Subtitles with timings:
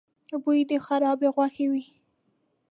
[0.43, 1.73] بوی د خرابې غوښې و.